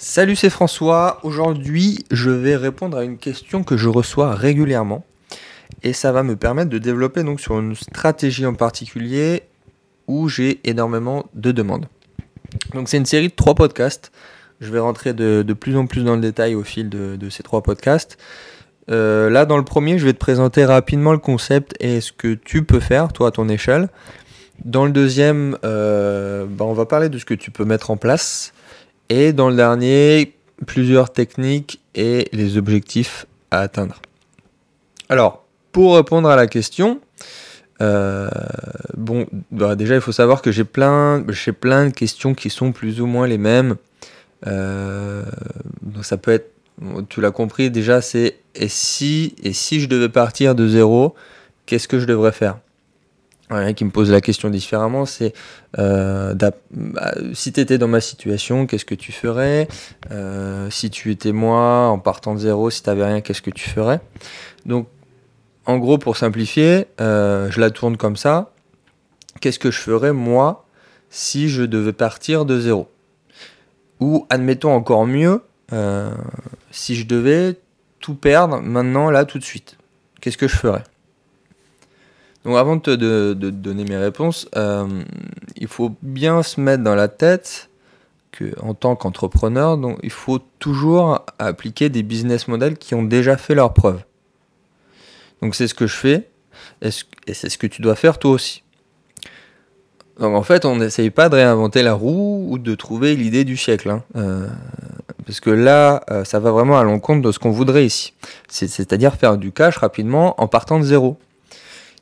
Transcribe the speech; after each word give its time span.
Salut, 0.00 0.36
c'est 0.36 0.48
François. 0.48 1.18
Aujourd'hui, 1.24 2.04
je 2.12 2.30
vais 2.30 2.54
répondre 2.54 2.96
à 2.96 3.02
une 3.02 3.18
question 3.18 3.64
que 3.64 3.76
je 3.76 3.88
reçois 3.88 4.32
régulièrement. 4.32 5.04
Et 5.82 5.92
ça 5.92 6.12
va 6.12 6.22
me 6.22 6.36
permettre 6.36 6.70
de 6.70 6.78
développer 6.78 7.24
donc 7.24 7.40
sur 7.40 7.58
une 7.58 7.74
stratégie 7.74 8.46
en 8.46 8.54
particulier 8.54 9.42
où 10.06 10.28
j'ai 10.28 10.60
énormément 10.62 11.26
de 11.34 11.50
demandes. 11.50 11.86
Donc 12.74 12.88
c'est 12.88 12.96
une 12.96 13.06
série 13.06 13.26
de 13.26 13.34
trois 13.34 13.56
podcasts. 13.56 14.12
Je 14.60 14.70
vais 14.70 14.78
rentrer 14.78 15.14
de, 15.14 15.42
plus 15.52 15.76
en 15.76 15.86
plus 15.86 16.04
dans 16.04 16.14
le 16.14 16.20
détail 16.20 16.54
au 16.54 16.62
fil 16.62 16.88
de, 16.88 17.28
ces 17.28 17.42
trois 17.42 17.64
podcasts. 17.64 18.18
Euh, 18.92 19.28
là, 19.30 19.46
dans 19.46 19.56
le 19.56 19.64
premier, 19.64 19.98
je 19.98 20.04
vais 20.04 20.12
te 20.12 20.18
présenter 20.18 20.64
rapidement 20.64 21.10
le 21.10 21.18
concept 21.18 21.74
et 21.80 22.00
ce 22.00 22.12
que 22.12 22.34
tu 22.34 22.62
peux 22.62 22.80
faire, 22.80 23.12
toi, 23.12 23.28
à 23.28 23.30
ton 23.32 23.48
échelle. 23.48 23.88
Dans 24.64 24.84
le 24.84 24.92
deuxième, 24.92 25.58
euh, 25.64 26.46
bah, 26.48 26.66
on 26.66 26.72
va 26.72 26.86
parler 26.86 27.08
de 27.08 27.18
ce 27.18 27.24
que 27.24 27.34
tu 27.34 27.50
peux 27.50 27.64
mettre 27.64 27.90
en 27.90 27.96
place. 27.96 28.52
Et 29.08 29.32
dans 29.32 29.48
le 29.48 29.56
dernier, 29.56 30.34
plusieurs 30.66 31.12
techniques 31.12 31.80
et 31.94 32.28
les 32.32 32.56
objectifs 32.56 33.26
à 33.50 33.60
atteindre. 33.60 34.00
Alors, 35.08 35.44
pour 35.72 35.96
répondre 35.96 36.28
à 36.28 36.36
la 36.36 36.46
question, 36.46 37.00
euh, 37.80 38.28
bon, 38.96 39.26
bah, 39.50 39.76
déjà 39.76 39.94
il 39.94 40.00
faut 40.00 40.12
savoir 40.12 40.42
que 40.42 40.50
j'ai 40.50 40.64
plein, 40.64 41.24
plein 41.60 41.86
de 41.86 41.92
questions 41.92 42.34
qui 42.34 42.50
sont 42.50 42.72
plus 42.72 43.00
ou 43.00 43.06
moins 43.06 43.26
les 43.26 43.38
mêmes. 43.38 43.76
Euh, 44.46 45.24
donc 45.82 46.04
ça 46.04 46.16
peut 46.16 46.32
être, 46.32 46.50
tu 47.08 47.20
l'as 47.20 47.30
compris, 47.30 47.70
déjà 47.70 48.00
c'est 48.00 48.36
et 48.54 48.68
si 48.68 49.34
et 49.42 49.52
si 49.52 49.80
je 49.80 49.88
devais 49.88 50.08
partir 50.08 50.54
de 50.54 50.68
zéro, 50.68 51.14
qu'est-ce 51.66 51.88
que 51.88 51.98
je 51.98 52.06
devrais 52.06 52.32
faire? 52.32 52.58
Qui 53.74 53.84
me 53.84 53.90
pose 53.90 54.10
la 54.10 54.20
question 54.20 54.50
différemment, 54.50 55.06
c'est 55.06 55.32
euh, 55.78 56.34
bah, 56.34 57.14
si 57.32 57.52
tu 57.52 57.60
étais 57.60 57.78
dans 57.78 57.88
ma 57.88 58.00
situation, 58.00 58.66
qu'est-ce 58.66 58.84
que 58.84 58.94
tu 58.94 59.12
ferais? 59.12 59.68
Euh, 60.10 60.68
Si 60.70 60.90
tu 60.90 61.10
étais 61.10 61.32
moi, 61.32 61.86
en 61.86 61.98
partant 61.98 62.34
de 62.34 62.40
zéro, 62.40 62.70
si 62.70 62.82
tu 62.82 62.90
n'avais 62.90 63.04
rien, 63.04 63.20
qu'est-ce 63.20 63.42
que 63.42 63.50
tu 63.50 63.68
ferais? 63.68 64.00
Donc, 64.66 64.88
en 65.64 65.78
gros, 65.78 65.98
pour 65.98 66.16
simplifier, 66.16 66.86
euh, 67.00 67.50
je 67.50 67.60
la 67.60 67.70
tourne 67.70 67.96
comme 67.96 68.16
ça. 68.16 68.52
Qu'est-ce 69.40 69.58
que 69.58 69.70
je 69.70 69.80
ferais 69.80 70.12
moi 70.12 70.66
si 71.10 71.48
je 71.48 71.62
devais 71.62 71.92
partir 71.92 72.44
de 72.44 72.60
zéro? 72.60 72.88
Ou, 74.00 74.26
admettons 74.30 74.72
encore 74.72 75.06
mieux, 75.06 75.42
si 76.70 76.94
je 76.96 77.06
devais 77.06 77.56
tout 78.00 78.14
perdre 78.14 78.60
maintenant, 78.60 79.10
là, 79.10 79.24
tout 79.24 79.38
de 79.38 79.44
suite, 79.44 79.76
qu'est-ce 80.20 80.38
que 80.38 80.48
je 80.48 80.56
ferais? 80.56 80.84
Avant 82.56 82.76
de 82.76 82.82
te 82.82 83.32
donner 83.34 83.84
mes 83.84 83.96
réponses, 83.96 84.48
euh, 84.56 84.86
il 85.56 85.66
faut 85.66 85.94
bien 86.02 86.42
se 86.42 86.60
mettre 86.60 86.82
dans 86.82 86.94
la 86.94 87.08
tête 87.08 87.68
que 88.32 88.54
en 88.60 88.74
tant 88.74 88.96
qu'entrepreneur, 88.96 89.78
il 90.02 90.10
faut 90.10 90.38
toujours 90.58 91.24
appliquer 91.38 91.88
des 91.88 92.02
business 92.02 92.48
models 92.48 92.76
qui 92.76 92.94
ont 92.94 93.02
déjà 93.02 93.36
fait 93.36 93.54
leurs 93.54 93.74
preuves. 93.74 94.02
Donc 95.42 95.54
c'est 95.54 95.68
ce 95.68 95.74
que 95.74 95.86
je 95.86 95.96
fais 95.96 96.28
et 96.82 96.90
c'est 97.34 97.48
ce 97.48 97.58
que 97.58 97.66
tu 97.66 97.82
dois 97.82 97.96
faire 97.96 98.18
toi 98.18 98.32
aussi. 98.32 98.62
Donc 100.18 100.34
en 100.34 100.42
fait, 100.42 100.64
on 100.64 100.76
n'essaye 100.76 101.10
pas 101.10 101.28
de 101.28 101.36
réinventer 101.36 101.82
la 101.82 101.94
roue 101.94 102.46
ou 102.50 102.58
de 102.58 102.74
trouver 102.74 103.14
l'idée 103.14 103.44
du 103.44 103.56
siècle. 103.56 103.90
Hein. 103.90 104.02
Euh, 104.16 104.48
parce 105.24 105.40
que 105.40 105.50
là, 105.50 106.02
euh, 106.10 106.24
ça 106.24 106.40
va 106.40 106.50
vraiment 106.50 106.78
à 106.78 106.82
l'encontre 106.82 107.22
de 107.22 107.30
ce 107.30 107.38
qu'on 107.38 107.50
voudrait 107.50 107.86
ici. 107.86 108.14
C'est-à-dire 108.48 109.14
faire 109.14 109.36
du 109.36 109.52
cash 109.52 109.76
rapidement 109.76 110.40
en 110.40 110.48
partant 110.48 110.78
de 110.80 110.84
zéro. 110.84 111.18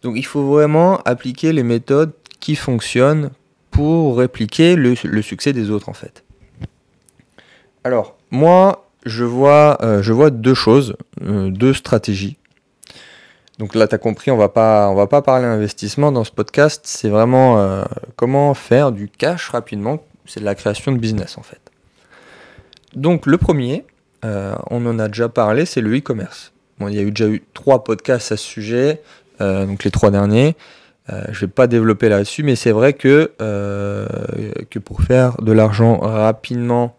Donc 0.07 0.15
il 0.17 0.25
faut 0.25 0.47
vraiment 0.47 0.99
appliquer 0.99 1.53
les 1.53 1.65
méthodes 1.65 2.13
qui 2.39 2.55
fonctionnent 2.55 3.33
pour 3.73 4.19
répliquer 4.19 4.77
le, 4.77 4.95
succès 5.21 5.53
des 5.53 5.69
autres 5.73 5.89
en 5.89 5.95
fait. 5.95 6.23
Alors 7.83 8.17
moi 8.31 8.87
je 9.05 9.25
vois, 9.25 9.79
euh, 9.83 10.03
je 10.03 10.13
vois 10.13 10.31
deux 10.31 10.55
choses, 10.55 10.95
euh, 11.23 11.51
deux 11.51 11.75
stratégies. 11.75 12.37
Donc 13.59 13.75
là 13.75 13.89
tu 13.89 13.97
as 13.97 13.99
compris, 13.99 14.31
on 14.31 14.37
va 14.37 14.49
pas, 14.49 14.89
on 14.91 14.95
va 14.95 15.09
pas 15.09 15.23
parler 15.23 15.45
investissement 15.45 16.13
dans 16.13 16.23
ce 16.23 16.31
podcast, 16.31 16.83
c'est 16.85 17.09
vraiment 17.09 17.59
euh, 17.59 17.83
comment 18.15 18.55
faire 18.55 18.93
du 18.93 19.09
cash 19.09 19.49
rapidement, 19.49 20.05
c'est 20.25 20.39
de 20.39 20.45
la 20.45 20.55
création 20.55 20.93
de 20.93 20.99
business 20.99 21.37
en 21.37 21.43
fait. 21.43 21.73
Donc 22.95 23.27
le 23.27 23.39
premier, 23.39 23.85
on 24.23 24.87
en 24.87 25.01
a 25.01 25.09
déjà 25.09 25.29
parlé, 25.29 25.67
c'est 25.67 25.81
le 25.81 25.99
e-commerce. 25.99 26.53
Bon, 26.79 26.89
il 26.89 26.95
y 26.95 26.99
a 26.99 27.03
eu 27.03 27.11
déjà 27.11 27.29
eu 27.29 27.43
trois 27.55 27.85
podcasts 27.85 28.33
à 28.33 28.37
ce 28.37 28.45
sujet. 28.45 29.01
Euh, 29.41 29.67
donc 29.67 29.85
les 29.85 29.91
trois 29.91 30.11
derniers. 30.11 30.57
Euh, 31.11 31.23
je 31.31 31.41
vais 31.41 31.53
pas 31.53 31.67
développer 31.67 32.09
là-dessus, 32.09 32.43
mais 32.43 32.57
c'est 32.57 32.73
vrai 32.73 32.93
que, 32.93 33.33
euh, 33.41 34.07
que 34.71 34.79
pour 34.79 35.03
faire 35.03 35.41
de 35.41 35.53
l'argent 35.53 35.99
rapidement 35.99 36.97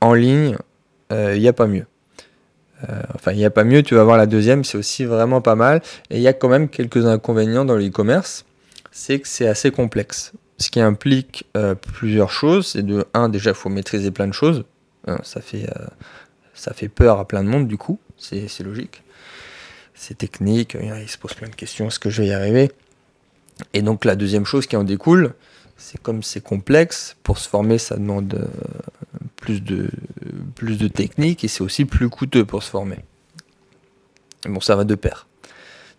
en 0.00 0.12
ligne, 0.12 0.56
il 1.10 1.40
n'y 1.40 1.48
a 1.48 1.54
pas 1.54 1.66
mieux. 1.66 1.86
enfin, 3.14 3.32
il 3.32 3.38
n'y 3.38 3.46
a 3.46 3.50
pas 3.50 3.64
mieux, 3.64 3.82
tu 3.82 3.94
vas 3.94 4.04
voir 4.04 4.18
la 4.18 4.26
deuxième, 4.26 4.62
c'est 4.62 4.76
aussi 4.76 5.06
vraiment 5.06 5.40
pas 5.40 5.54
mal. 5.54 5.80
Et 6.10 6.16
il 6.16 6.22
y 6.22 6.28
a 6.28 6.34
quand 6.34 6.50
même 6.50 6.68
quelques 6.68 7.06
inconvénients 7.06 7.64
dans 7.64 7.74
le 7.74 7.86
e-commerce, 7.86 8.44
c'est 8.92 9.18
que 9.18 9.26
c'est 9.26 9.48
assez 9.48 9.70
complexe. 9.70 10.32
Ce 10.58 10.70
qui 10.70 10.80
implique 10.80 11.46
plusieurs 11.94 12.30
choses, 12.30 12.66
c'est 12.66 12.82
de, 12.82 13.06
un, 13.14 13.30
déjà, 13.30 13.50
il 13.50 13.56
faut 13.56 13.70
maîtriser 13.70 14.10
plein 14.10 14.28
de 14.28 14.34
choses. 14.34 14.64
Hein, 15.06 15.16
ça, 15.22 15.40
fait, 15.40 15.66
ça 16.52 16.74
fait 16.74 16.88
peur 16.88 17.18
à 17.18 17.26
plein 17.26 17.42
de 17.42 17.48
monde, 17.48 17.66
du 17.66 17.78
coup, 17.78 17.98
c'est 18.18 18.60
logique 18.60 19.02
c'est 19.98 20.16
technique, 20.16 20.76
il 20.80 21.08
se 21.08 21.18
pose 21.18 21.34
plein 21.34 21.48
de 21.48 21.54
questions, 21.54 21.88
est-ce 21.88 21.98
que 21.98 22.08
je 22.08 22.22
vais 22.22 22.28
y 22.28 22.32
arriver? 22.32 22.70
Et 23.74 23.82
donc 23.82 24.04
la 24.04 24.14
deuxième 24.14 24.44
chose 24.44 24.66
qui 24.66 24.76
en 24.76 24.84
découle, 24.84 25.34
c'est 25.76 26.00
comme 26.00 26.22
c'est 26.22 26.42
complexe, 26.42 27.16
pour 27.22 27.38
se 27.38 27.48
former 27.48 27.78
ça 27.78 27.96
demande 27.96 28.34
euh, 28.34 29.18
plus 29.36 29.62
de, 29.62 29.90
plus 30.54 30.78
de 30.78 30.88
technique 30.88 31.44
et 31.44 31.48
c'est 31.48 31.62
aussi 31.62 31.84
plus 31.84 32.08
coûteux 32.08 32.44
pour 32.44 32.62
se 32.62 32.70
former. 32.70 32.98
Bon, 34.46 34.60
ça 34.60 34.76
va 34.76 34.84
de 34.84 34.94
pair. 34.94 35.26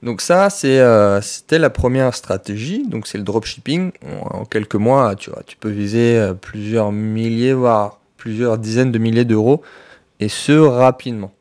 Donc 0.01 0.21
ça, 0.21 0.47
euh, 0.63 1.21
c'était 1.21 1.59
la 1.59 1.69
première 1.69 2.15
stratégie, 2.15 2.87
donc 2.87 3.05
c'est 3.05 3.17
le 3.17 3.25
dropshipping. 3.25 3.91
En 4.21 4.45
quelques 4.45 4.75
mois, 4.75 5.15
tu, 5.15 5.29
vois, 5.29 5.43
tu 5.45 5.57
peux 5.57 5.69
viser 5.69 6.17
euh, 6.17 6.33
plusieurs 6.33 6.93
milliers, 6.93 7.51
voire 7.51 7.99
plusieurs 8.15 8.57
dizaines 8.57 8.93
de 8.93 8.97
milliers 8.97 9.25
d'euros, 9.25 9.61
et 10.21 10.29
ce 10.29 10.53
rapidement. 10.53 11.33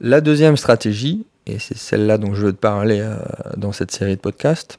La 0.00 0.20
deuxième 0.20 0.56
stratégie, 0.56 1.26
et 1.46 1.58
c'est 1.58 1.76
celle-là 1.76 2.18
dont 2.18 2.34
je 2.34 2.46
veux 2.46 2.52
te 2.52 2.58
parler 2.58 3.00
euh, 3.00 3.16
dans 3.56 3.72
cette 3.72 3.90
série 3.90 4.14
de 4.14 4.20
podcasts, 4.20 4.78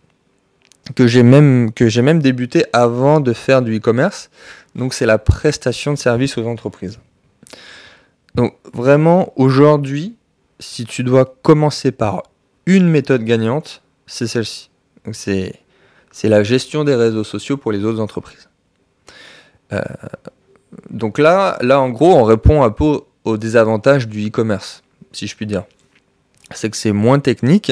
que 0.96 1.08
j'ai 1.08 1.24
même, 1.24 1.72
débuté 2.20 2.66
avant 2.74 3.20
de 3.20 3.34
faire 3.34 3.62
du 3.62 3.78
e-commerce, 3.78 4.30
donc 4.76 4.94
c'est 4.94 5.06
la 5.06 5.18
prestation 5.18 5.94
de 5.94 5.98
services 5.98 6.38
aux 6.38 6.46
entreprises. 6.46 7.00
Donc 8.36 8.56
vraiment, 8.74 9.34
aujourd'hui, 9.36 10.16
si 10.60 10.86
tu 10.86 11.04
dois 11.04 11.26
commencer 11.42 11.92
par 11.92 12.24
une 12.66 12.88
méthode 12.88 13.24
gagnante, 13.24 13.82
c'est 14.08 14.28
celle-ci. 14.28 14.70
c'est, 15.12 15.54
c'est 16.12 16.30
la 16.30 16.44
gestion 16.44 16.84
des 16.84 16.96
réseaux 16.96 17.24
sociaux 17.24 17.58
pour 17.58 17.72
les 17.72 17.84
autres 17.84 18.00
entreprises. 18.00 18.50
Euh, 19.74 19.82
donc 20.90 21.18
là, 21.18 21.58
là, 21.62 21.82
en 21.82 21.90
gros, 21.90 22.14
on 22.16 22.24
répond 22.24 22.64
un 22.64 22.72
peu 22.72 23.02
aux 23.26 23.38
désavantages 23.38 24.08
du 24.08 24.28
e-commerce 24.28 24.82
si 25.12 25.28
je 25.28 25.36
puis 25.36 25.46
dire. 25.46 25.64
C'est 26.52 26.70
que 26.70 26.78
c'est 26.78 26.92
moins 26.92 27.20
technique, 27.20 27.72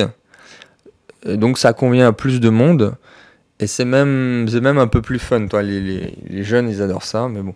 donc 1.25 1.57
ça 1.57 1.73
convient 1.73 2.07
à 2.07 2.13
plus 2.13 2.39
de 2.39 2.49
monde, 2.49 2.95
et 3.59 3.67
c'est 3.67 3.85
même, 3.85 4.47
un 4.47 4.87
peu 4.87 5.01
plus 5.01 5.19
fun. 5.19 5.47
Toi, 5.47 5.63
les, 5.63 6.43
jeunes, 6.43 6.69
ils 6.69 6.81
adorent 6.81 7.03
ça, 7.03 7.27
mais 7.27 7.41
bon, 7.41 7.55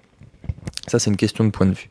ça 0.87 0.97
c'est 0.99 1.09
une 1.09 1.17
question 1.17 1.43
de 1.43 1.51
point 1.51 1.67
de 1.67 1.73
vue. 1.73 1.89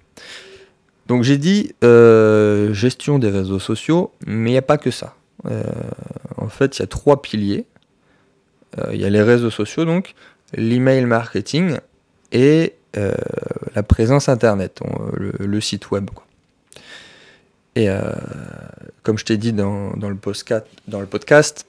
Donc 1.06 1.22
j'ai 1.22 1.38
dit 1.38 1.74
euh, 1.84 2.72
gestion 2.72 3.18
des 3.18 3.30
réseaux 3.30 3.58
sociaux, 3.58 4.12
mais 4.26 4.50
il 4.50 4.52
n'y 4.52 4.58
a 4.58 4.62
pas 4.62 4.78
que 4.78 4.90
ça. 4.90 5.14
Euh, 5.46 5.62
en 6.36 6.48
fait, 6.48 6.78
il 6.78 6.80
y 6.80 6.82
a 6.82 6.86
trois 6.86 7.22
piliers. 7.22 7.66
Euh, 8.78 8.90
il 8.92 9.00
y 9.00 9.04
a 9.04 9.10
les 9.10 9.22
réseaux 9.22 9.50
sociaux, 9.50 9.84
donc 9.84 10.14
l'email 10.54 11.04
marketing 11.06 11.78
et 12.32 12.74
la 12.94 13.84
présence 13.84 14.28
internet, 14.28 14.80
le, 15.14 15.60
site 15.60 15.92
web. 15.92 16.10
Et 17.76 17.88
euh, 17.88 18.00
comme 19.02 19.18
je 19.18 19.24
t'ai 19.24 19.36
dit 19.36 19.52
dans, 19.52 19.92
le 19.96 20.16
podcast, 21.06 21.66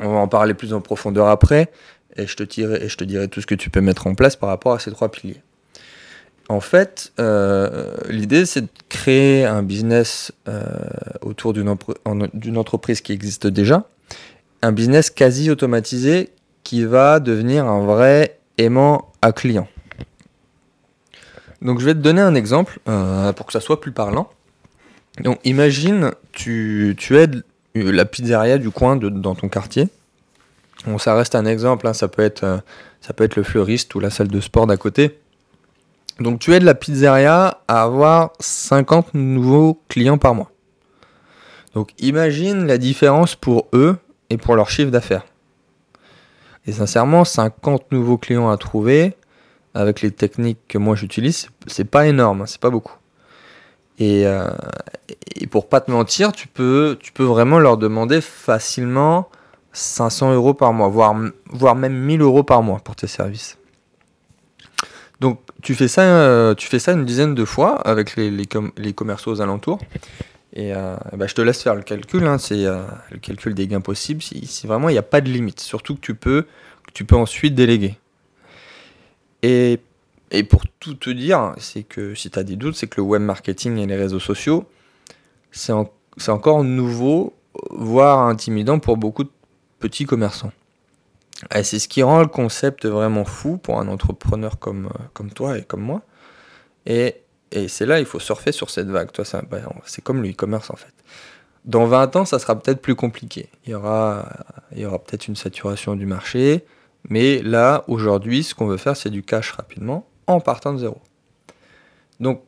on 0.00 0.12
va 0.12 0.18
en 0.18 0.28
parler 0.28 0.54
plus 0.54 0.72
en 0.72 0.80
profondeur 0.80 1.28
après, 1.28 1.70
et 2.16 2.26
je, 2.26 2.36
te 2.36 2.44
dirai, 3.04 3.28
tout 3.28 3.40
ce 3.40 3.46
que 3.46 3.54
tu 3.54 3.70
peux 3.70 3.80
mettre 3.80 4.06
en 4.06 4.14
place 4.14 4.36
par 4.36 4.48
rapport 4.48 4.74
à 4.74 4.78
ces 4.78 4.90
trois 4.90 5.10
piliers. 5.10 5.42
En 6.48 6.60
fait, 6.60 7.12
euh, 7.18 7.96
l'idée, 8.08 8.46
c'est 8.46 8.62
de 8.62 8.68
créer 8.88 9.44
un 9.44 9.64
business 9.64 10.32
euh, 10.48 10.62
autour 11.20 11.52
d'une 11.52 12.56
entreprise 12.56 13.00
qui 13.00 13.12
existe 13.12 13.48
déjà, 13.48 13.88
un 14.62 14.70
business 14.70 15.10
quasi 15.10 15.50
automatisé 15.50 16.30
qui 16.62 16.84
va 16.84 17.18
devenir 17.18 17.66
un 17.66 17.84
vrai 17.84 18.38
aimant 18.58 19.12
à 19.22 19.32
client. 19.32 19.66
Donc 21.62 21.80
je 21.80 21.84
vais 21.84 21.94
te 21.94 21.98
donner 21.98 22.20
un 22.20 22.34
exemple 22.34 22.78
pour 22.84 23.46
que 23.46 23.52
ça 23.52 23.60
soit 23.60 23.80
plus 23.80 23.92
parlant. 23.92 24.30
Donc 25.20 25.38
imagine, 25.44 26.12
tu, 26.32 26.94
tu 26.98 27.16
aides 27.16 27.42
la 27.74 28.04
pizzeria 28.04 28.58
du 28.58 28.70
coin 28.70 28.96
de, 28.96 29.08
dans 29.08 29.34
ton 29.34 29.48
quartier. 29.48 29.88
Bon, 30.86 30.98
ça 30.98 31.14
reste 31.14 31.34
un 31.34 31.46
exemple, 31.46 31.86
hein, 31.86 31.94
ça, 31.94 32.08
peut 32.08 32.22
être, 32.22 32.44
euh, 32.44 32.58
ça 33.00 33.12
peut 33.12 33.24
être 33.24 33.36
le 33.36 33.42
fleuriste 33.42 33.94
ou 33.94 34.00
la 34.00 34.10
salle 34.10 34.28
de 34.28 34.40
sport 34.40 34.66
d'à 34.66 34.76
côté. 34.76 35.18
Donc 36.20 36.38
tu 36.38 36.54
aides 36.54 36.62
la 36.62 36.74
pizzeria 36.74 37.60
à 37.68 37.82
avoir 37.82 38.32
50 38.40 39.14
nouveaux 39.14 39.80
clients 39.88 40.18
par 40.18 40.34
mois. 40.34 40.50
Donc 41.74 41.90
imagine 41.98 42.66
la 42.66 42.78
différence 42.78 43.36
pour 43.36 43.68
eux 43.74 43.96
et 44.30 44.38
pour 44.38 44.56
leur 44.56 44.70
chiffre 44.70 44.90
d'affaires. 44.90 45.26
Et 46.66 46.72
sincèrement, 46.72 47.24
50 47.24 47.92
nouveaux 47.92 48.18
clients 48.18 48.50
à 48.50 48.56
trouver, 48.56 49.14
avec 49.74 50.00
les 50.00 50.10
techniques 50.10 50.58
que 50.68 50.78
moi 50.78 50.96
j'utilise, 50.96 51.48
c'est 51.66 51.84
pas 51.84 52.06
énorme, 52.06 52.42
hein, 52.42 52.46
c'est 52.46 52.60
pas 52.60 52.70
beaucoup. 52.70 52.96
Et, 53.98 54.26
euh, 54.26 54.50
et, 55.34 55.46
pour 55.46 55.68
pas 55.68 55.80
te 55.80 55.90
mentir, 55.90 56.32
tu 56.32 56.48
peux, 56.48 56.98
tu 57.00 57.12
peux 57.12 57.24
vraiment 57.24 57.58
leur 57.58 57.78
demander 57.78 58.20
facilement 58.20 59.28
500 59.72 60.34
euros 60.34 60.54
par 60.54 60.72
mois, 60.72 60.88
voire, 60.88 61.14
voire 61.50 61.74
même 61.74 61.94
1000 61.94 62.20
euros 62.20 62.42
par 62.42 62.62
mois 62.62 62.80
pour 62.80 62.96
tes 62.96 63.06
services. 63.06 63.58
Donc 65.20 65.40
tu 65.62 65.74
fais 65.74 65.88
ça, 65.88 66.02
euh, 66.02 66.54
tu 66.54 66.68
fais 66.68 66.78
ça 66.78 66.92
une 66.92 67.06
dizaine 67.06 67.34
de 67.34 67.44
fois 67.46 67.80
avec 67.80 68.16
les, 68.16 68.30
les, 68.30 68.46
les 68.76 68.92
commerciaux 68.92 69.32
aux 69.32 69.40
alentours. 69.40 69.78
Et 70.56 70.72
bah, 70.72 71.26
je 71.26 71.34
te 71.34 71.42
laisse 71.42 71.62
faire 71.62 71.74
le 71.74 71.82
calcul, 71.82 72.24
hein, 72.24 72.38
c'est 72.38 72.64
euh, 72.64 72.82
le 73.10 73.18
calcul 73.18 73.54
des 73.54 73.66
gains 73.66 73.82
possibles. 73.82 74.22
Si, 74.22 74.46
si 74.46 74.66
vraiment 74.66 74.88
il 74.88 74.92
n'y 74.92 74.98
a 74.98 75.02
pas 75.02 75.20
de 75.20 75.30
limite, 75.30 75.60
surtout 75.60 75.94
que 75.94 76.00
tu 76.00 76.14
peux, 76.14 76.46
que 76.86 76.92
tu 76.94 77.04
peux 77.04 77.14
ensuite 77.14 77.54
déléguer. 77.54 77.98
Et, 79.42 79.78
et 80.30 80.42
pour 80.42 80.62
tout 80.80 80.94
te 80.94 81.10
dire, 81.10 81.54
c'est 81.58 81.84
que 81.84 82.14
si 82.14 82.30
tu 82.30 82.38
as 82.38 82.42
des 82.42 82.56
doutes, 82.56 82.74
c'est 82.74 82.88
que 82.88 83.00
le 83.00 83.06
web 83.06 83.22
marketing 83.22 83.78
et 83.78 83.86
les 83.86 83.96
réseaux 83.96 84.20
sociaux, 84.20 84.64
c'est 85.52 85.72
en, 85.72 85.90
encore 86.28 86.64
nouveau, 86.64 87.34
voire 87.70 88.26
intimidant 88.26 88.78
pour 88.78 88.96
beaucoup 88.96 89.24
de 89.24 89.30
petits 89.78 90.04
commerçants. 90.04 90.52
C'est 91.62 91.78
ce 91.78 91.86
qui 91.86 92.02
rend 92.02 92.20
le 92.20 92.26
concept 92.26 92.86
vraiment 92.86 93.24
fou 93.24 93.58
pour 93.58 93.78
un 93.78 93.88
entrepreneur 93.88 94.58
comme, 94.58 94.90
comme 95.12 95.30
toi 95.30 95.58
et 95.58 95.62
comme 95.62 95.82
moi. 95.82 96.02
Et, 96.86 97.16
et 97.52 97.68
c'est 97.68 97.86
là, 97.86 98.00
il 98.00 98.06
faut 98.06 98.18
surfer 98.18 98.52
sur 98.52 98.70
cette 98.70 98.88
vague. 98.88 99.10
Bah, 99.50 99.58
c'est 99.84 100.02
comme 100.02 100.22
le 100.22 100.30
e-commerce 100.30 100.70
en 100.70 100.76
fait. 100.76 100.94
Dans 101.66 101.84
20 101.84 102.16
ans, 102.16 102.24
ça 102.24 102.38
sera 102.38 102.58
peut-être 102.58 102.80
plus 102.80 102.94
compliqué. 102.94 103.50
Il 103.64 103.72
y 103.72 103.74
aura, 103.74 104.28
il 104.72 104.80
y 104.80 104.86
aura 104.86 104.98
peut-être 104.98 105.28
une 105.28 105.36
saturation 105.36 105.94
du 105.94 106.06
marché. 106.06 106.64
Mais 107.08 107.42
là, 107.42 107.84
aujourd'hui, 107.86 108.42
ce 108.42 108.54
qu'on 108.54 108.66
veut 108.66 108.76
faire, 108.76 108.96
c'est 108.96 109.10
du 109.10 109.22
cash 109.22 109.52
rapidement 109.52 110.08
en 110.26 110.40
partant 110.40 110.72
de 110.72 110.78
zéro. 110.78 111.00
Donc, 112.20 112.42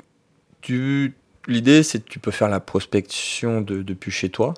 l'idée, 1.47 1.83
c'est 1.83 2.05
que 2.05 2.09
tu 2.09 2.19
peux 2.19 2.31
faire 2.31 2.49
la 2.49 2.61
prospection 2.61 3.61
de, 3.61 3.83
depuis 3.83 4.11
chez 4.11 4.31
toi. 4.31 4.55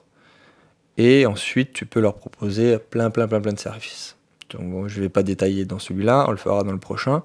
Et 0.97 1.27
ensuite, 1.27 1.73
tu 1.73 1.87
peux 1.87 2.01
leur 2.01 2.15
proposer 2.15 2.79
plein, 2.79 3.11
plein, 3.11 3.27
plein, 3.27 3.41
plein 3.41 3.53
de 3.53 3.59
services. 3.59 4.17
Donc, 4.51 4.89
je 4.89 4.97
ne 4.97 5.03
vais 5.03 5.09
pas 5.09 5.23
détailler 5.23 5.65
dans 5.65 5.79
celui-là, 5.79 6.25
on 6.29 6.33
le 6.33 6.37
fera 6.37 6.63
dans 6.65 6.73
le 6.73 6.79
prochain. 6.79 7.23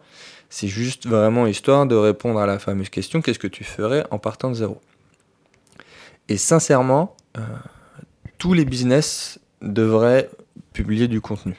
C'est 0.49 0.67
juste 0.67 1.07
vraiment 1.07 1.47
histoire 1.47 1.85
de 1.85 1.95
répondre 1.95 2.39
à 2.39 2.45
la 2.45 2.59
fameuse 2.59 2.89
question 2.89 3.21
qu'est-ce 3.21 3.39
que 3.39 3.47
tu 3.47 3.63
ferais 3.63 4.05
en 4.11 4.19
partant 4.19 4.49
de 4.49 4.55
zéro? 4.55 4.79
Et 6.29 6.37
sincèrement, 6.37 7.15
euh, 7.37 7.41
tous 8.37 8.53
les 8.53 8.65
business 8.65 9.39
devraient 9.61 10.29
publier 10.73 11.07
du 11.07 11.21
contenu. 11.21 11.55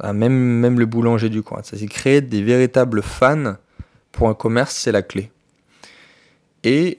Ah, 0.00 0.12
même, 0.12 0.34
même 0.34 0.78
le 0.78 0.86
boulanger 0.86 1.28
du 1.28 1.42
coin. 1.42 1.60
C'est 1.62 1.86
créer 1.86 2.20
des 2.20 2.42
véritables 2.42 3.02
fans 3.02 3.56
pour 4.12 4.28
un 4.28 4.34
commerce, 4.34 4.74
c'est 4.74 4.92
la 4.92 5.02
clé. 5.02 5.30
Et, 6.64 6.98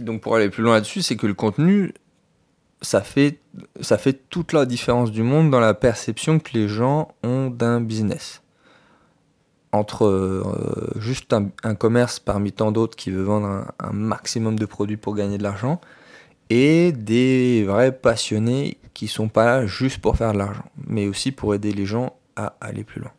donc 0.00 0.22
pour 0.22 0.36
aller 0.36 0.48
plus 0.48 0.62
loin 0.62 0.74
là-dessus, 0.74 1.02
c'est 1.02 1.16
que 1.16 1.26
le 1.26 1.34
contenu, 1.34 1.92
ça 2.80 3.02
fait, 3.02 3.38
ça 3.80 3.98
fait 3.98 4.14
toute 4.30 4.52
la 4.52 4.64
différence 4.64 5.12
du 5.12 5.22
monde 5.22 5.50
dans 5.50 5.60
la 5.60 5.74
perception 5.74 6.38
que 6.38 6.50
les 6.54 6.68
gens 6.68 7.14
ont 7.22 7.48
d'un 7.50 7.80
business. 7.80 8.42
Entre 9.72 10.06
euh, 10.06 10.92
juste 10.96 11.34
un, 11.34 11.74
commerce 11.74 12.18
parmi 12.18 12.52
tant 12.52 12.72
d'autres 12.72 12.96
qui 12.96 13.10
veut 13.10 13.22
vendre 13.22 13.46
un, 13.46 13.66
un 13.78 13.92
maximum 13.92 14.58
de 14.58 14.64
produits 14.64 14.96
pour 14.96 15.14
gagner 15.14 15.36
de 15.36 15.42
l'argent, 15.42 15.80
et 16.50 16.92
des 16.92 17.64
vrais 17.64 17.92
passionnés 17.92 18.78
qui 18.94 19.08
sont 19.08 19.28
pas 19.28 19.44
là 19.44 19.66
juste 19.66 19.98
pour 19.98 20.16
faire 20.16 20.32
de 20.32 20.38
l'argent, 20.38 20.64
mais 20.86 21.06
aussi 21.06 21.32
pour 21.32 21.54
aider 21.54 21.72
les 21.72 21.86
gens 21.86 22.16
à 22.36 22.54
aller 22.60 22.84
plus 22.84 23.00
loin. 23.00 23.12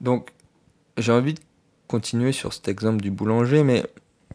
Donc, 0.00 0.30
j'ai 0.98 1.12
envie 1.12 1.34
de 1.34 1.40
continuer 1.86 2.32
sur 2.32 2.52
cet 2.52 2.68
exemple 2.68 3.00
du 3.00 3.10
boulanger, 3.10 3.62
mais 3.62 3.84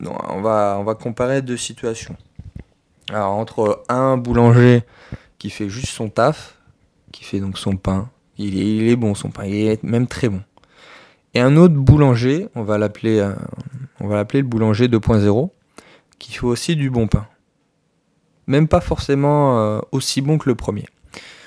on, 0.01 0.41
va, 0.41 0.97
comparer 0.99 1.41
deux 1.41 1.57
situations. 1.57 2.15
Alors, 3.09 3.33
entre 3.33 3.83
un 3.89 4.17
boulanger 4.17 4.83
qui 5.37 5.49
fait 5.49 5.69
juste 5.69 5.89
son 5.89 6.09
taf, 6.09 6.57
qui 7.11 7.23
fait 7.23 7.39
donc 7.39 7.57
son 7.57 7.75
pain, 7.75 8.09
il 8.37 8.59
est, 8.59 8.77
il 8.77 8.87
est 8.87 8.95
bon 8.95 9.13
son 9.13 9.29
pain, 9.29 9.45
il 9.45 9.55
est 9.55 9.83
même 9.83 10.07
très 10.07 10.29
bon. 10.29 10.41
Et 11.33 11.39
un 11.39 11.57
autre 11.57 11.75
boulanger, 11.75 12.47
on 12.55 12.63
va 12.63 12.77
l'appeler, 12.77 13.19
euh, 13.19 13.35
on 13.99 14.07
va 14.07 14.15
l'appeler 14.15 14.41
le 14.41 14.47
boulanger 14.47 14.87
2.0, 14.87 15.49
qui 16.17 16.33
fait 16.33 16.45
aussi 16.45 16.75
du 16.75 16.89
bon 16.89 17.07
pain 17.07 17.27
même 18.47 18.67
pas 18.67 18.81
forcément 18.81 19.59
euh, 19.59 19.79
aussi 19.91 20.21
bon 20.21 20.37
que 20.37 20.49
le 20.49 20.55
premier. 20.55 20.85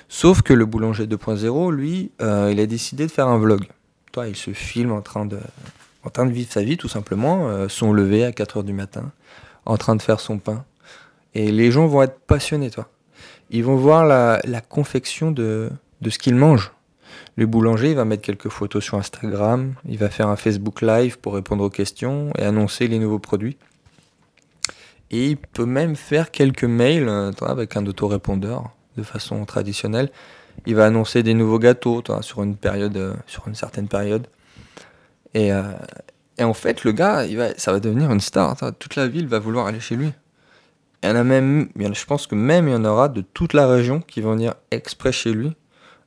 Sauf 0.08 0.42
que 0.42 0.52
le 0.52 0.66
boulanger 0.66 1.06
2.0, 1.06 1.72
lui, 1.72 2.10
euh, 2.20 2.50
il 2.52 2.60
a 2.60 2.66
décidé 2.66 3.06
de 3.06 3.10
faire 3.10 3.28
un 3.28 3.38
vlog. 3.38 3.64
Toi, 4.12 4.28
il 4.28 4.36
se 4.36 4.52
filme 4.52 4.92
en 4.92 5.02
train 5.02 5.24
de, 5.24 5.38
en 6.04 6.10
train 6.10 6.26
de 6.26 6.32
vivre 6.32 6.50
sa 6.52 6.62
vie, 6.62 6.76
tout 6.76 6.88
simplement, 6.88 7.48
euh, 7.48 7.68
son 7.68 7.92
lever 7.92 8.24
à 8.24 8.32
4h 8.32 8.64
du 8.64 8.72
matin, 8.72 9.12
en 9.66 9.76
train 9.76 9.96
de 9.96 10.02
faire 10.02 10.20
son 10.20 10.38
pain. 10.38 10.64
Et 11.34 11.52
les 11.52 11.70
gens 11.70 11.86
vont 11.86 12.02
être 12.02 12.18
passionnés, 12.20 12.70
toi. 12.70 12.88
Ils 13.50 13.64
vont 13.64 13.76
voir 13.76 14.04
la, 14.04 14.60
confection 14.68 15.30
de, 15.30 15.70
de 16.00 16.10
ce 16.10 16.18
qu'il 16.18 16.34
mange. 16.34 16.72
Le 17.36 17.46
boulanger, 17.46 17.90
il 17.90 17.96
va 17.96 18.04
mettre 18.04 18.22
quelques 18.22 18.48
photos 18.48 18.82
sur 18.82 18.98
Instagram, 18.98 19.74
il 19.88 19.98
va 19.98 20.10
faire 20.10 20.28
un 20.28 20.36
Facebook 20.36 20.82
Live 20.82 21.18
pour 21.18 21.34
répondre 21.34 21.64
aux 21.64 21.70
questions 21.70 22.32
et 22.36 22.42
annoncer 22.42 22.88
les 22.88 22.98
nouveaux 22.98 23.18
produits. 23.18 23.56
Et 25.10 25.30
il 25.30 25.36
peut 25.36 25.66
même 25.66 25.96
faire 25.96 26.30
quelques 26.30 26.64
mails 26.64 27.08
euh, 27.08 27.32
avec 27.42 27.76
un 27.76 27.84
autorépondeur 27.86 28.70
de 28.96 29.02
façon 29.02 29.44
traditionnelle. 29.44 30.10
Il 30.66 30.76
va 30.76 30.86
annoncer 30.86 31.22
des 31.22 31.34
nouveaux 31.34 31.58
gâteaux 31.58 32.02
sur 32.20 32.42
une 32.42 32.56
période, 32.56 32.96
euh, 32.96 33.14
sur 33.26 33.48
une 33.48 33.54
certaine 33.54 33.88
période. 33.88 34.26
Et, 35.34 35.52
euh, 35.52 35.72
et, 36.38 36.44
en 36.44 36.54
fait, 36.54 36.84
le 36.84 36.92
gars, 36.92 37.24
il 37.26 37.36
va, 37.36 37.56
ça 37.56 37.72
va 37.72 37.80
devenir 37.80 38.10
une 38.10 38.20
star. 38.20 38.56
Toute 38.78 38.96
la 38.96 39.08
ville 39.08 39.26
va 39.26 39.38
vouloir 39.38 39.66
aller 39.66 39.80
chez 39.80 39.96
lui. 39.96 40.12
Il 41.02 41.08
y 41.08 41.12
en 41.12 41.16
a 41.16 41.24
même, 41.24 41.70
je 41.76 42.04
pense 42.04 42.26
que 42.26 42.34
même 42.34 42.68
il 42.68 42.72
y 42.72 42.74
en 42.74 42.84
aura 42.84 43.08
de 43.08 43.22
toute 43.22 43.54
la 43.54 43.66
région 43.66 44.00
qui 44.00 44.20
vont 44.20 44.32
venir 44.32 44.54
exprès 44.70 45.12
chez 45.12 45.32
lui, 45.32 45.56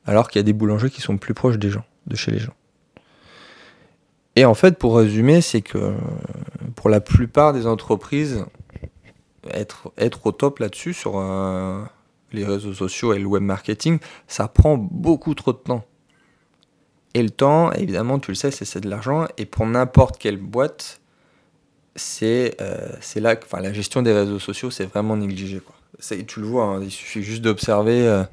alors 0.06 0.30
qu'il 0.30 0.40
y 0.40 0.42
a 0.42 0.44
des 0.44 0.54
boulangers 0.54 0.92
qui 0.92 1.02
sont 1.02 1.18
plus 1.18 1.34
proches 1.34 1.58
des 1.58 1.72
gens, 1.72 1.86
de 2.06 2.16
chez 2.16 2.32
les 2.32 2.38
gens. 2.38 2.54
Et 4.36 4.46
en 4.46 4.54
fait, 4.54 4.78
pour 4.78 4.98
résumer, 4.98 5.42
c'est 5.42 5.62
que 5.62 5.96
pour 6.76 6.90
la 6.92 7.00
plupart 7.00 7.54
des 7.54 7.66
entreprises, 7.66 8.46
être, 9.52 9.92
être 9.98 10.26
au 10.26 10.32
top 10.32 10.60
là-dessus 10.60 10.94
sur 10.94 11.18
euh, 11.18 11.84
les 12.32 12.46
réseaux 12.46 12.74
sociaux 12.74 13.14
et 13.14 13.20
le 13.20 13.26
web 13.26 13.44
marketing, 13.44 14.00
ça 14.28 14.48
prend 14.48 14.78
beaucoup 14.78 15.36
trop 15.36 15.54
de 15.54 15.58
temps. 15.58 15.86
Et 17.14 17.22
le 17.22 17.30
temps, 17.30 17.72
évidemment, 17.74 18.20
tu 18.20 18.32
le 18.32 18.36
sais, 18.36 18.50
c'est 18.50 18.80
de 18.80 18.90
l'argent. 18.90 19.28
Et 19.38 19.46
pour 19.46 19.66
n'importe 19.66 20.18
quelle 20.18 20.38
boîte, 20.38 21.00
c'est 21.96 22.56
euh, 22.60 22.90
là 23.18 23.36
que 23.36 23.46
la 23.56 23.72
gestion 23.72 24.02
des 24.02 24.14
réseaux 24.14 24.40
sociaux, 24.40 24.72
c'est 24.72 24.86
vraiment 24.86 25.16
négligé. 25.16 25.62
Tu 26.28 26.40
le 26.40 26.48
vois, 26.48 26.66
hein, 26.66 26.82
il 26.82 26.90
suffit 26.90 27.22
juste 27.22 27.44
d'observer. 27.44 28.08
Euh, 28.08 28.24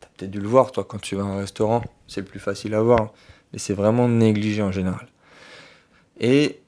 tu 0.00 0.06
as 0.06 0.08
peut-être 0.16 0.30
dû 0.30 0.40
le 0.40 0.48
voir, 0.48 0.72
toi, 0.72 0.84
quand 0.84 1.00
tu 1.00 1.16
vas 1.16 1.22
à 1.22 1.26
un 1.26 1.36
restaurant. 1.36 1.82
C'est 2.08 2.22
plus 2.22 2.40
facile 2.40 2.74
à 2.74 2.80
voir. 2.80 3.12
Mais 3.52 3.58
c'est 3.58 3.74
vraiment 3.74 4.08
négligé 4.08 4.62
en 4.62 4.72
général. 4.72 5.06
Et, 6.18 6.60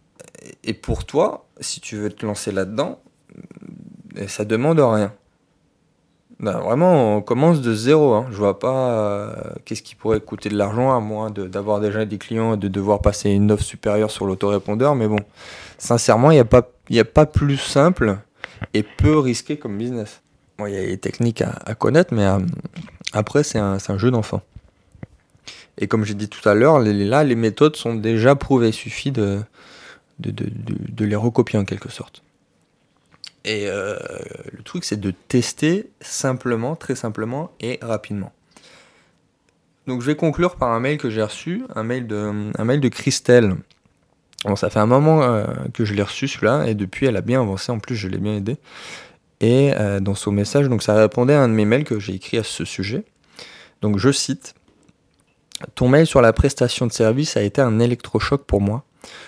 et 0.62 0.75
pour 0.75 1.07
toi, 1.07 1.47
si 1.61 1.81
tu 1.81 1.97
veux 1.97 2.11
te 2.11 2.26
lancer 2.26 2.52
là-dedans, 2.52 3.00
et 4.17 4.29
ça 4.29 4.45
demande 4.45 4.81
rien. 4.81 5.13
Ben, 6.39 6.59
vraiment, 6.59 7.17
on 7.17 7.23
commence 7.23 7.63
de 7.63 7.75
zéro. 7.75 8.13
Hein. 8.13 8.27
Je 8.31 8.37
vois 8.37 8.59
pas 8.59 8.91
euh, 8.91 9.35
qu'est-ce 9.65 9.83
qui 9.83 9.95
pourrait 9.95 10.21
coûter 10.21 10.51
de 10.51 10.57
l'argent 10.57 10.95
à 10.95 11.01
moins 11.01 11.31
d'avoir 11.31 11.81
déjà 11.81 12.05
des 12.05 12.19
clients 12.19 12.55
et 12.55 12.57
de 12.59 12.69
devoir 12.69 13.01
passer 13.01 13.31
une 13.31 13.51
offre 13.51 13.65
supérieure 13.65 14.11
sur 14.11 14.27
l'autorépondeur. 14.27 14.95
Mais 14.95 15.09
bon, 15.09 15.21
sincèrement, 15.79 16.31
il 16.31 16.35
n'y 16.35 16.41
a, 16.41 16.45
pas, 16.45 16.69
a 16.93 17.05
pas 17.05 17.25
plus 17.25 17.57
simple 17.57 18.19
et 18.75 18.83
peu 18.83 19.19
risqué 19.19 19.57
comme 19.57 19.79
business. 19.79 20.21
Il 20.59 20.75
y 20.75 20.77
a 20.77 20.87
des 20.87 20.99
techniques 20.99 21.43
à, 21.43 21.75
connaître, 21.75 22.15
mais 22.15 22.25
euh, 22.25 22.39
après, 23.13 23.43
c'est 23.43 23.59
un, 23.59 23.79
jeu 23.99 24.11
d'enfant. 24.11 24.43
Et 25.79 25.87
comme 25.87 26.05
j'ai 26.05 26.15
dit 26.15 26.29
tout 26.29 26.47
à 26.49 26.55
l'heure, 26.55 26.81
là, 26.81 27.25
les 27.25 27.35
méthodes 27.35 27.77
sont 27.77 27.95
déjà 27.95 28.35
prouvées. 28.35 28.69
Il 28.69 28.75
suffit 28.75 29.11
de 29.11 29.43
les 30.21 31.17
recopier 31.17 31.59
en 31.59 31.65
quelque 31.65 31.91
sorte. 31.91 32.23
Et 33.47 33.69
euh, 33.69 33.97
le 34.53 34.62
truc, 34.65 34.85
c'est 34.85 35.00
de 35.00 35.12
tester 35.12 35.88
simplement, 36.00 36.75
très 36.75 36.97
simplement 36.97 37.53
et 37.61 37.79
rapidement. 37.81 38.33
Donc 39.87 40.00
je 40.00 40.07
vais 40.07 40.17
conclure 40.17 40.57
par 40.57 40.73
un 40.73 40.81
mail 40.81 40.99
que 40.99 41.11
j'ai 41.11 41.23
reçu, 41.23 41.62
un 41.76 41.85
mail 41.85 42.09
de, 42.09 42.50
un 42.59 42.65
mail 42.65 42.81
de 42.81 42.88
Christelle. 42.88 43.55
Bon, 44.45 44.57
ça 44.57 44.69
fait 44.69 44.81
un 44.81 44.87
moment 44.87 45.23
euh, 45.23 45.47
que 45.73 45.85
je 45.85 45.95
l'ai 45.95 46.03
reçu 46.03 46.26
celui-là, 46.26 46.67
et 46.67 46.75
depuis 46.75 47.07
elle 47.07 47.17
a 47.17 47.21
bien 47.21 47.41
avancé, 47.41 47.71
en 47.71 47.79
plus 47.79 47.95
je 47.95 48.09
l'ai 48.09 48.19
bien 48.19 48.35
aidé. 48.37 48.57
Et 49.41 49.73
euh, 49.76 50.00
dans 50.00 50.17
son 50.17 50.33
message, 50.33 50.69
donc 50.69 50.83
ça 50.83 50.95
répondait 50.95 51.35
à 51.35 51.43
un 51.43 51.49
de 51.49 51.55
mes 51.55 51.65
mails 51.65 51.85
que 51.85 52.00
j'ai 52.00 52.15
écrit 52.15 52.38
à 52.38 52.43
ce 52.43 52.65
sujet. 52.65 53.05
Donc 53.81 53.99
je 53.99 54.11
cite 54.11 54.55
Ton 55.76 55.88
mail 55.88 56.07
sur 56.07 56.21
la 56.21 56.33
prestation 56.33 56.88
de 56.88 56.93
service 56.93 57.37
a 57.37 57.43
été 57.43 57.61
un 57.61 57.79
électrochoc 57.79 58.45
pour 58.45 58.61
moi. 58.61 58.85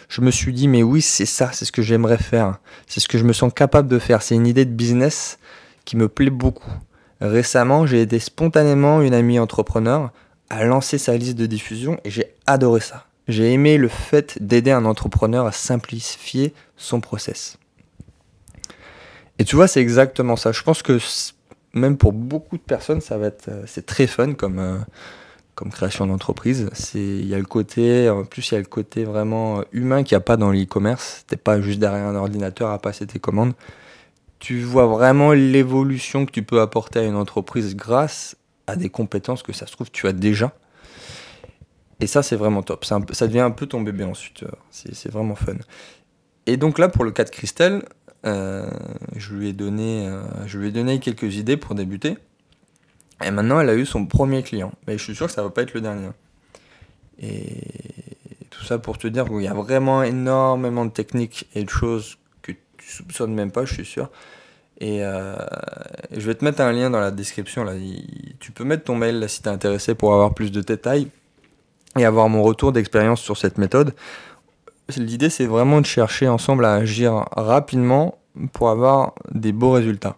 Je 0.08 0.20
me 0.20 0.30
suis 0.30 0.52
dit, 0.52 0.68
mais 0.68 0.82
oui, 0.82 1.02
c'est 1.02 1.26
ça, 1.26 1.50
c'est 1.52 1.64
ce 1.64 1.72
que 1.72 1.82
j'aimerais 1.82 2.18
faire. 2.18 2.58
C'est 2.86 3.00
ce 3.00 3.08
que 3.08 3.18
je 3.18 3.24
me 3.24 3.32
sens 3.32 3.52
capable 3.54 3.88
de 3.88 3.98
faire. 3.98 4.22
C'est 4.22 4.34
une 4.34 4.46
idée 4.46 4.64
de 4.64 4.72
business 4.72 5.38
qui 5.84 5.96
me 5.96 6.08
plaît 6.08 6.30
beaucoup. 6.30 6.72
Récemment, 7.20 7.86
j'ai 7.86 8.02
aidé 8.02 8.18
spontanément 8.18 9.02
une 9.02 9.14
amie 9.14 9.38
entrepreneur 9.38 10.12
à 10.50 10.64
lancer 10.64 10.98
sa 10.98 11.16
liste 11.16 11.36
de 11.36 11.46
diffusion 11.46 11.98
et 12.04 12.10
j'ai 12.10 12.34
adoré 12.46 12.80
ça. 12.80 13.06
J'ai 13.26 13.52
aimé 13.52 13.76
le 13.76 13.88
fait 13.88 14.42
d'aider 14.42 14.70
un 14.70 14.84
entrepreneur 14.84 15.46
à 15.46 15.52
simplifier 15.52 16.54
son 16.76 17.00
process. 17.00 17.58
Et 19.38 19.44
tu 19.44 19.56
vois, 19.56 19.68
c'est 19.68 19.80
exactement 19.80 20.36
ça. 20.36 20.52
Je 20.52 20.62
pense 20.62 20.82
que 20.82 20.98
même 21.74 21.96
pour 21.96 22.12
beaucoup 22.12 22.56
de 22.56 22.62
personnes, 22.62 23.00
ça 23.00 23.18
va 23.18 23.30
euh, 23.48 23.62
c'est 23.66 23.86
très 23.86 24.06
fun 24.06 24.34
comme, 24.34 24.58
euh, 24.58 24.78
comme 25.58 25.70
création 25.70 26.06
d'entreprise. 26.06 26.70
C'est, 26.72 27.00
il 27.00 27.26
y 27.26 27.34
a 27.34 27.38
le 27.38 27.44
côté, 27.44 28.08
en 28.08 28.24
plus 28.24 28.48
il 28.48 28.54
y 28.54 28.56
a 28.56 28.60
le 28.60 28.66
côté 28.66 29.02
vraiment 29.02 29.64
humain 29.72 30.04
qu'il 30.04 30.14
n'y 30.14 30.18
a 30.18 30.24
pas 30.24 30.36
dans 30.36 30.52
l'e-commerce. 30.52 31.24
T'es 31.26 31.36
pas 31.36 31.60
juste 31.60 31.80
derrière 31.80 32.06
un 32.06 32.14
ordinateur 32.14 32.70
à 32.70 32.78
passer 32.78 33.08
tes 33.08 33.18
commandes. 33.18 33.54
Tu 34.38 34.60
vois 34.60 34.86
vraiment 34.86 35.32
l'évolution 35.32 36.26
que 36.26 36.30
tu 36.30 36.44
peux 36.44 36.60
apporter 36.60 37.00
à 37.00 37.02
une 37.02 37.16
entreprise 37.16 37.74
grâce 37.74 38.36
à 38.68 38.76
des 38.76 38.88
compétences 38.88 39.42
que 39.42 39.52
ça 39.52 39.66
se 39.66 39.72
trouve 39.72 39.90
tu 39.90 40.06
as 40.06 40.12
déjà. 40.12 40.52
Et 41.98 42.06
ça, 42.06 42.22
c'est 42.22 42.36
vraiment 42.36 42.62
top. 42.62 42.84
ça 42.84 43.26
devient 43.26 43.40
un 43.40 43.50
peu 43.50 43.66
ton 43.66 43.80
bébé 43.80 44.04
ensuite. 44.04 44.44
C'est 44.70 45.10
vraiment 45.10 45.34
fun. 45.34 45.54
Et 46.46 46.56
donc 46.56 46.78
là, 46.78 46.88
pour 46.88 47.02
le 47.02 47.10
cas 47.10 47.24
de 47.24 47.30
Christelle, 47.30 47.82
euh, 48.26 48.70
je, 49.16 49.34
lui 49.34 49.48
ai 49.48 49.52
donné, 49.52 50.06
euh, 50.06 50.22
je 50.46 50.60
lui 50.60 50.68
ai 50.68 50.70
donné 50.70 51.00
quelques 51.00 51.34
idées 51.34 51.56
pour 51.56 51.74
débuter. 51.74 52.16
Et 53.24 53.30
maintenant, 53.30 53.60
elle 53.60 53.68
a 53.68 53.74
eu 53.74 53.86
son 53.86 54.06
premier 54.06 54.42
client. 54.42 54.72
Mais 54.86 54.96
je 54.96 55.02
suis 55.02 55.14
sûr 55.14 55.26
que 55.26 55.32
ça 55.32 55.42
va 55.42 55.50
pas 55.50 55.62
être 55.62 55.74
le 55.74 55.80
dernier. 55.80 56.08
Et 57.20 57.62
tout 58.50 58.64
ça 58.64 58.78
pour 58.78 58.98
te 58.98 59.08
dire 59.08 59.24
qu'il 59.24 59.42
y 59.42 59.48
a 59.48 59.54
vraiment 59.54 60.02
énormément 60.02 60.84
de 60.84 60.90
techniques 60.90 61.48
et 61.54 61.64
de 61.64 61.70
choses 61.70 62.18
que 62.42 62.52
tu 62.52 62.90
soupçonnes 62.90 63.34
même 63.34 63.50
pas, 63.50 63.64
je 63.64 63.74
suis 63.74 63.84
sûr. 63.84 64.10
Et 64.80 65.04
euh, 65.04 65.34
je 66.12 66.24
vais 66.24 66.34
te 66.34 66.44
mettre 66.44 66.60
un 66.60 66.72
lien 66.72 66.90
dans 66.90 67.00
la 67.00 67.10
description. 67.10 67.64
Là. 67.64 67.72
Tu 68.38 68.52
peux 68.52 68.64
mettre 68.64 68.84
ton 68.84 68.94
mail 68.94 69.28
si 69.28 69.42
tu 69.42 69.48
es 69.48 69.52
intéressé 69.52 69.94
pour 69.94 70.14
avoir 70.14 70.34
plus 70.34 70.52
de 70.52 70.60
détails 70.60 71.08
et 71.98 72.04
avoir 72.04 72.28
mon 72.28 72.42
retour 72.42 72.70
d'expérience 72.70 73.20
sur 73.20 73.36
cette 73.36 73.58
méthode. 73.58 73.94
L'idée, 74.96 75.30
c'est 75.30 75.46
vraiment 75.46 75.80
de 75.80 75.86
chercher 75.86 76.28
ensemble 76.28 76.64
à 76.64 76.74
agir 76.74 77.24
rapidement 77.32 78.18
pour 78.52 78.70
avoir 78.70 79.14
des 79.32 79.52
beaux 79.52 79.72
résultats. 79.72 80.16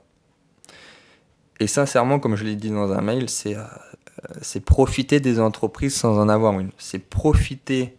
Et 1.60 1.66
sincèrement, 1.66 2.18
comme 2.18 2.36
je 2.36 2.44
l'ai 2.44 2.56
dit 2.56 2.70
dans 2.70 2.90
un 2.90 3.02
mail, 3.02 3.28
c'est 3.28 3.54
euh, 3.54 4.60
profiter 4.64 5.20
des 5.20 5.38
entreprises 5.38 5.94
sans 5.94 6.18
en 6.18 6.28
avoir 6.28 6.58
une. 6.58 6.70
C'est 6.78 6.98
profiter 6.98 7.96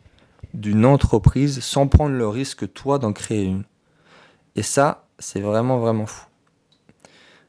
d'une 0.55 0.85
entreprise 0.85 1.61
sans 1.61 1.87
prendre 1.87 2.15
le 2.15 2.27
risque, 2.27 2.73
toi, 2.73 2.97
d'en 2.97 3.13
créer 3.13 3.43
une. 3.43 3.63
Et 4.55 4.63
ça, 4.63 5.05
c'est 5.19 5.39
vraiment, 5.39 5.79
vraiment 5.79 6.07
fou. 6.07 6.25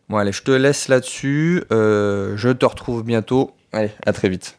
Bon, 0.09 0.19
allez, 0.19 0.33
je 0.33 0.43
te 0.43 0.51
laisse 0.51 0.89
là-dessus. 0.89 1.65
Euh, 1.73 2.37
je 2.37 2.51
te 2.51 2.67
retrouve 2.67 3.03
bientôt. 3.03 3.53
Allez, 3.73 3.91
à 4.05 4.13
très 4.13 4.29
vite. 4.29 4.59